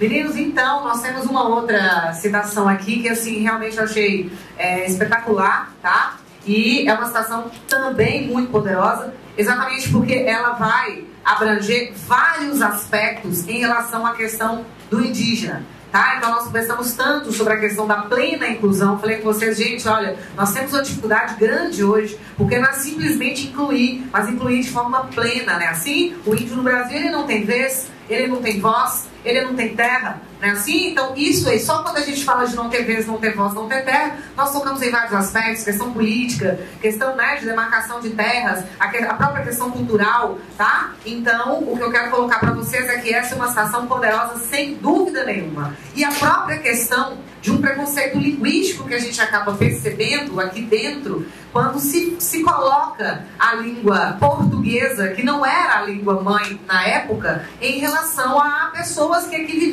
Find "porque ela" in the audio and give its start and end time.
9.92-10.54